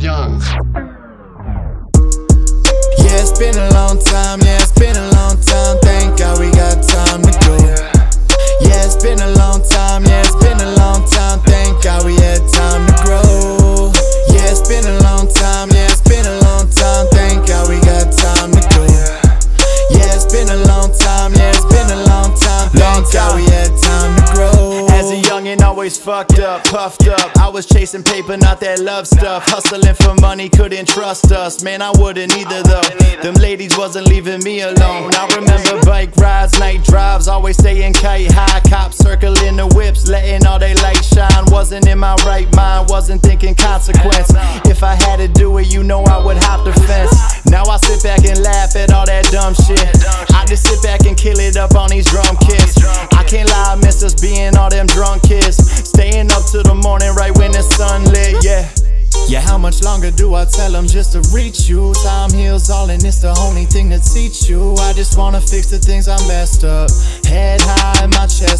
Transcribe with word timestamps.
Young. 0.00 0.40
Yeah, 2.98 3.20
it's 3.22 3.38
been 3.38 3.56
a 3.56 3.70
long 3.70 3.98
time, 4.02 4.40
yeah, 4.42 4.58
fucked 25.90 26.38
up, 26.38 26.64
puffed 26.64 27.06
up. 27.08 27.36
I 27.36 27.48
was 27.48 27.66
chasing 27.66 28.02
paper, 28.02 28.38
not 28.38 28.58
that 28.60 28.80
love 28.80 29.06
stuff. 29.06 29.44
Hustling 29.46 29.94
for 29.94 30.14
money, 30.14 30.48
couldn't 30.48 30.88
trust 30.88 31.30
us. 31.30 31.62
Man, 31.62 31.82
I 31.82 31.90
wouldn't 31.98 32.34
either 32.34 32.62
though. 32.62 32.88
Them 33.22 33.34
ladies 33.34 33.76
wasn't 33.76 34.08
leaving 34.08 34.42
me 34.42 34.62
alone. 34.62 35.12
I 35.14 35.28
remember 35.36 35.84
bike 35.84 36.16
rides, 36.16 36.58
night 36.58 36.82
drives, 36.84 37.28
always 37.28 37.58
staying 37.58 37.92
kite 37.92 38.32
high. 38.32 38.60
Cops 38.68 38.96
circling 38.96 39.56
the 39.56 39.66
whips, 39.76 40.08
letting 40.08 40.46
all 40.46 40.58
they 40.58 40.74
light 40.76 41.04
shine. 41.04 41.44
Wasn't 41.48 41.86
in 41.86 41.98
my 41.98 42.14
right 42.24 42.48
mind, 42.56 42.88
wasn't 42.88 43.20
thinking 43.20 43.54
consequence. 43.54 44.32
If 44.64 44.82
I 44.82 44.94
had 44.94 45.16
to 45.16 45.28
do 45.28 45.58
it, 45.58 45.70
you 45.72 45.82
know 45.82 46.02
I 46.04 46.24
would 46.24 46.38
hop 46.38 46.64
the 46.64 46.72
fence. 46.88 47.44
Now 47.44 47.64
I 47.64 47.76
sit 47.76 48.02
back 48.02 48.24
and 48.24 48.42
laugh 48.42 48.74
at 48.74 48.90
all 48.90 49.04
that 49.04 49.26
dumb 49.30 49.52
shit. 49.52 49.84
I 50.32 50.46
just 50.46 50.66
sit 50.66 50.82
back 50.82 51.04
and 51.04 51.16
kill 51.16 51.38
it 51.38 51.56
up 51.58 51.74
on 51.74 51.90
these 51.90 52.06
drum 52.10 52.36
kits. 52.38 52.82
I 53.12 53.22
can't 53.28 53.48
lie, 53.50 53.72
I 53.72 53.76
miss 53.76 54.02
us 54.02 54.18
being 54.18 54.56
all 54.56 54.63
longer 60.04 60.16
do 60.16 60.34
I 60.34 60.44
tell 60.44 60.72
them 60.72 60.86
just 60.86 61.12
to 61.12 61.20
reach 61.34 61.68
you? 61.68 61.92
Time 62.02 62.30
heals 62.32 62.70
all, 62.70 62.90
and 62.90 63.02
it's 63.04 63.20
the 63.20 63.34
only 63.40 63.64
thing 63.64 63.88
that 63.90 64.02
teach 64.02 64.48
you. 64.48 64.74
I 64.80 64.92
just 64.92 65.16
wanna 65.16 65.40
fix 65.40 65.66
the 65.68 65.78
things 65.78 66.08
I 66.08 66.16
messed 66.28 66.64
up. 66.64 66.90
Head 67.24 67.60
high, 67.62 68.04
in 68.04 68.10
my 68.10 68.26
chest 68.26 68.53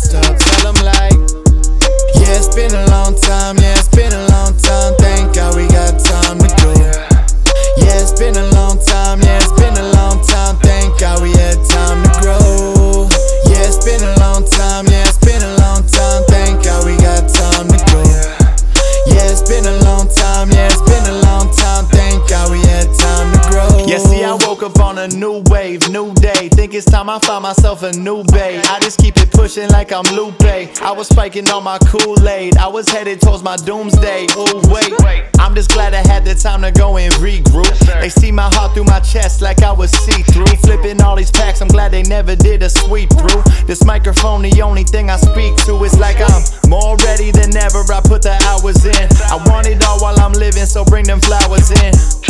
new 25.34 25.42
wave, 25.50 25.88
new 25.90 26.14
day. 26.14 26.48
Think 26.48 26.74
it's 26.74 26.84
time 26.86 27.08
I 27.08 27.18
find 27.18 27.42
myself 27.42 27.82
a 27.82 27.92
new 27.92 28.22
bay. 28.24 28.60
I 28.64 28.78
just 28.80 28.98
keep 28.98 29.16
it 29.16 29.30
pushing 29.32 29.68
like 29.70 29.92
I'm 29.92 30.04
Lupe. 30.14 30.42
I 30.42 30.92
was 30.92 31.08
spiking 31.08 31.48
on 31.50 31.64
my 31.64 31.78
Kool 31.78 32.28
Aid. 32.28 32.56
I 32.56 32.68
was 32.68 32.88
headed 32.88 33.20
towards 33.20 33.42
my 33.42 33.56
doomsday. 33.56 34.26
Oh, 34.30 34.62
wait. 34.72 34.92
I'm 35.38 35.54
just 35.54 35.70
glad 35.70 35.94
I 35.94 36.06
had 36.06 36.24
the 36.24 36.34
time 36.34 36.62
to 36.62 36.70
go 36.70 36.96
and 36.96 37.12
regroup. 37.14 37.70
They 38.00 38.08
see 38.08 38.30
my 38.30 38.48
heart 38.54 38.74
through 38.74 38.84
my 38.84 39.00
chest 39.00 39.42
like 39.42 39.62
I 39.62 39.72
was 39.72 39.90
see 39.90 40.22
through. 40.22 40.46
Flipping 40.64 41.02
all 41.02 41.16
these 41.16 41.30
packs, 41.30 41.60
I'm 41.60 41.68
glad 41.68 41.90
they 41.90 42.02
never 42.02 42.36
did 42.36 42.62
a 42.62 42.70
sweep 42.70 43.10
through. 43.10 43.42
This 43.66 43.84
microphone, 43.84 44.42
the 44.42 44.62
only 44.62 44.84
thing 44.84 45.10
I 45.10 45.16
speak 45.16 45.56
to. 45.66 45.82
It's 45.84 45.98
like 45.98 46.18
I'm 46.20 46.70
more 46.70 46.96
ready 46.98 47.30
than 47.30 47.56
ever. 47.56 47.82
I 47.92 48.00
put 48.00 48.22
the 48.22 48.36
hours 48.46 48.84
in. 48.84 49.08
I 49.30 49.42
want 49.50 49.66
it 49.66 49.84
all 49.84 50.00
while 50.00 50.18
I'm 50.20 50.32
living, 50.32 50.66
so 50.66 50.84
bring 50.84 51.04
them 51.04 51.20
flowers 51.20 51.70
in. 51.70 52.23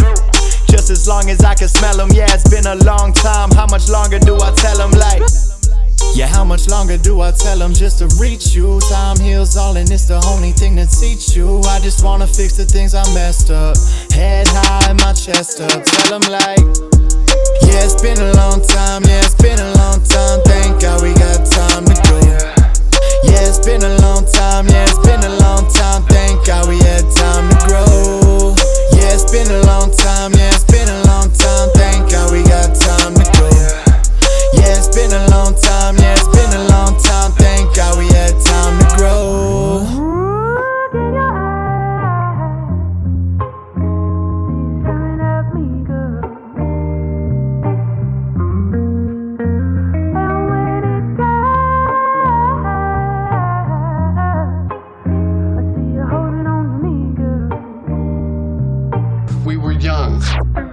Just 0.75 0.91
as 0.91 1.07
long 1.07 1.31
as 1.31 1.39
I 1.45 1.55
can 1.55 1.69
smell 1.69 1.97
them, 1.97 2.11
yeah, 2.11 2.27
it's 2.35 2.51
been 2.51 2.67
a 2.67 2.75
long 2.83 3.13
time. 3.13 3.49
How 3.53 3.65
much 3.71 3.89
longer 3.89 4.19
do 4.19 4.35
I 4.43 4.51
tell 4.51 4.77
them, 4.77 4.91
like? 4.91 5.23
Yeah, 6.19 6.27
how 6.27 6.43
much 6.43 6.69
longer 6.69 6.99
do 6.99 7.21
I 7.21 7.31
tell 7.31 7.57
them 7.57 7.73
just 7.73 8.01
to 8.01 8.11
reach 8.19 8.57
you? 8.57 8.81
Time 8.91 9.17
heals 9.21 9.57
all, 9.57 9.77
and 9.77 9.89
it's 9.89 10.07
the 10.07 10.19
only 10.27 10.51
thing 10.51 10.75
that 10.75 10.91
teach 10.91 11.37
you. 11.37 11.61
I 11.71 11.79
just 11.79 12.03
wanna 12.03 12.27
fix 12.27 12.57
the 12.57 12.65
things 12.65 12.93
I 12.93 13.07
messed 13.15 13.53
up. 13.53 13.77
Head 14.11 14.49
high, 14.51 14.93
my 14.95 15.13
chest 15.13 15.61
up. 15.61 15.85
Tell 15.85 16.19
them 16.19 16.27
like, 16.27 16.59
yeah, 17.63 17.87
it's 17.87 18.03
been 18.03 18.19
a 18.19 18.35
long 18.35 18.61
time, 18.61 19.05
yeah, 19.05 19.23
Bye. 60.35 60.64